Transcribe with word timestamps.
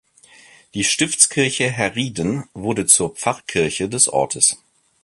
Die 0.73 0.83
Stiftskirche 0.83 1.69
Herrieden 1.69 2.45
wurde 2.55 2.87
zur 2.87 3.11
Pfarrkirche 3.11 3.87
des 3.87 4.07
Ortes. 4.09 4.57